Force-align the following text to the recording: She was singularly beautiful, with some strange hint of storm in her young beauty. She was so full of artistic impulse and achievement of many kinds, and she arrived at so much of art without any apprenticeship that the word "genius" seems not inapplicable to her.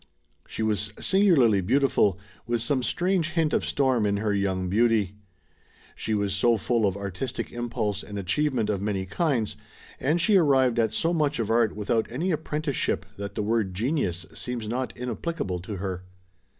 She 0.47 0.63
was 0.63 0.91
singularly 0.99 1.61
beautiful, 1.61 2.17
with 2.47 2.63
some 2.63 2.81
strange 2.81 3.33
hint 3.33 3.53
of 3.53 3.63
storm 3.63 4.07
in 4.07 4.17
her 4.17 4.33
young 4.33 4.67
beauty. 4.67 5.13
She 5.93 6.15
was 6.15 6.33
so 6.33 6.57
full 6.57 6.87
of 6.87 6.97
artistic 6.97 7.51
impulse 7.51 8.01
and 8.01 8.17
achievement 8.17 8.67
of 8.71 8.81
many 8.81 9.05
kinds, 9.05 9.55
and 9.99 10.19
she 10.19 10.37
arrived 10.37 10.79
at 10.79 10.91
so 10.91 11.13
much 11.13 11.37
of 11.37 11.51
art 11.51 11.75
without 11.75 12.07
any 12.11 12.31
apprenticeship 12.31 13.05
that 13.17 13.35
the 13.35 13.43
word 13.43 13.75
"genius" 13.75 14.25
seems 14.33 14.67
not 14.67 14.91
inapplicable 14.97 15.59
to 15.59 15.75
her. 15.75 16.03